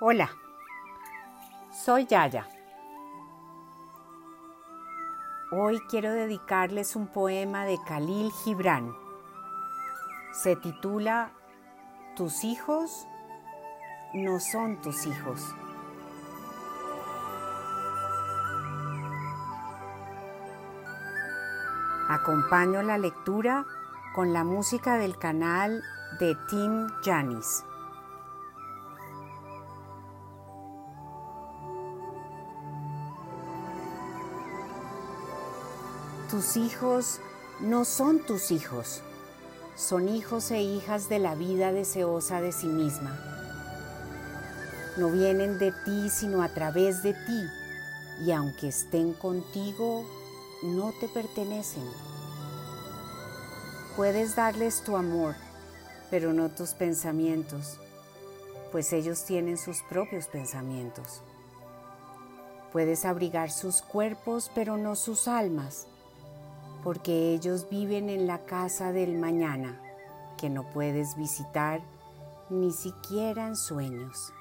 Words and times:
Hola, 0.00 0.30
soy 1.72 2.06
Yaya. 2.06 2.46
Hoy 5.50 5.80
quiero 5.90 6.12
dedicarles 6.12 6.94
un 6.94 7.08
poema 7.08 7.64
de 7.64 7.78
Khalil 7.84 8.30
Gibran. 8.30 8.94
Se 10.30 10.54
titula 10.54 11.32
Tus 12.14 12.44
hijos 12.44 13.08
no 14.14 14.38
son 14.38 14.80
tus 14.82 15.04
hijos. 15.04 15.52
Acompaño 22.08 22.82
la 22.82 22.98
lectura 22.98 23.66
con 24.14 24.32
la 24.32 24.44
música 24.44 24.96
del 24.96 25.18
canal 25.18 25.82
de 26.20 26.36
Tim 26.48 26.86
Janis. 27.02 27.64
Tus 36.30 36.58
hijos 36.58 37.20
no 37.58 37.86
son 37.86 38.18
tus 38.18 38.50
hijos, 38.50 39.00
son 39.76 40.10
hijos 40.10 40.50
e 40.50 40.60
hijas 40.60 41.08
de 41.08 41.18
la 41.18 41.34
vida 41.34 41.72
deseosa 41.72 42.42
de 42.42 42.52
sí 42.52 42.66
misma. 42.66 43.18
No 44.98 45.08
vienen 45.08 45.58
de 45.58 45.72
ti 45.86 46.10
sino 46.10 46.42
a 46.42 46.50
través 46.50 47.02
de 47.02 47.14
ti, 47.14 47.46
y 48.26 48.32
aunque 48.32 48.68
estén 48.68 49.14
contigo, 49.14 50.04
no 50.64 50.92
te 51.00 51.08
pertenecen. 51.08 51.88
Puedes 53.96 54.36
darles 54.36 54.84
tu 54.84 54.98
amor, 54.98 55.34
pero 56.10 56.34
no 56.34 56.50
tus 56.50 56.74
pensamientos, 56.74 57.78
pues 58.70 58.92
ellos 58.92 59.24
tienen 59.24 59.56
sus 59.56 59.80
propios 59.88 60.26
pensamientos. 60.26 61.22
Puedes 62.70 63.06
abrigar 63.06 63.50
sus 63.50 63.80
cuerpos, 63.80 64.50
pero 64.54 64.76
no 64.76 64.94
sus 64.94 65.26
almas 65.26 65.86
porque 66.82 67.32
ellos 67.32 67.68
viven 67.68 68.08
en 68.08 68.26
la 68.26 68.44
casa 68.44 68.92
del 68.92 69.18
mañana, 69.18 69.80
que 70.36 70.48
no 70.48 70.68
puedes 70.70 71.16
visitar 71.16 71.80
ni 72.50 72.72
siquiera 72.72 73.46
en 73.46 73.56
sueños. 73.56 74.32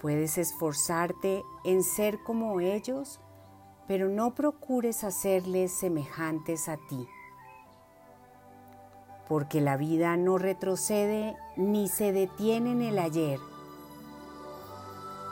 Puedes 0.00 0.38
esforzarte 0.38 1.42
en 1.64 1.82
ser 1.82 2.22
como 2.22 2.60
ellos, 2.60 3.20
pero 3.88 4.08
no 4.08 4.34
procures 4.34 5.04
hacerles 5.04 5.72
semejantes 5.72 6.68
a 6.68 6.76
ti, 6.88 7.08
porque 9.28 9.60
la 9.60 9.76
vida 9.76 10.16
no 10.16 10.38
retrocede 10.38 11.36
ni 11.56 11.88
se 11.88 12.12
detiene 12.12 12.72
en 12.72 12.82
el 12.82 12.98
ayer. 12.98 13.40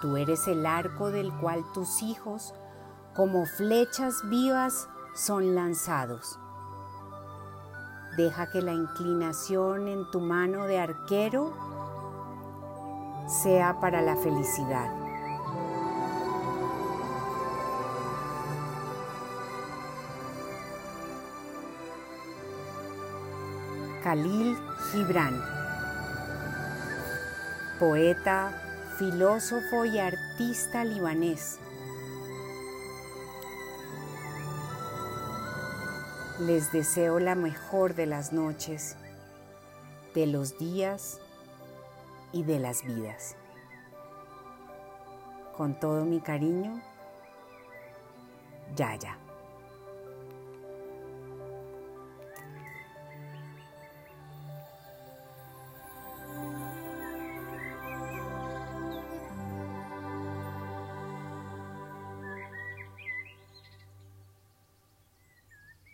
Tú 0.00 0.16
eres 0.16 0.48
el 0.48 0.66
arco 0.66 1.10
del 1.10 1.32
cual 1.38 1.64
tus 1.72 2.02
hijos, 2.02 2.54
como 3.14 3.46
flechas 3.46 4.14
vivas, 4.28 4.88
son 5.14 5.54
lanzados. 5.54 6.38
Deja 8.16 8.50
que 8.50 8.60
la 8.60 8.72
inclinación 8.72 9.88
en 9.88 10.10
tu 10.10 10.20
mano 10.20 10.66
de 10.66 10.78
arquero 10.78 11.52
sea 13.42 13.80
para 13.80 14.02
la 14.02 14.16
felicidad. 14.16 14.90
Khalil 24.02 24.58
Gibran, 24.90 25.40
poeta, 27.78 28.50
filósofo 28.98 29.84
y 29.84 29.98
artista 30.00 30.84
libanés 30.84 31.60
Les 36.40 36.72
deseo 36.72 37.18
la 37.20 37.34
mejor 37.34 37.94
de 37.94 38.06
las 38.06 38.32
noches, 38.32 38.96
de 40.14 40.26
los 40.26 40.58
días 40.58 41.20
y 42.32 42.42
de 42.42 42.58
las 42.58 42.84
vidas. 42.84 43.36
Con 45.56 45.78
todo 45.78 46.06
mi 46.06 46.20
cariño, 46.20 46.80
Yaya. 48.74 49.18